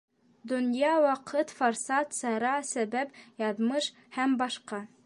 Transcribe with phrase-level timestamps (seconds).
[0.51, 3.17] Донъя, ваҡыт, форсат, сара, сәбәп,
[3.47, 4.31] яҙмыш һ.
[4.43, 4.87] б.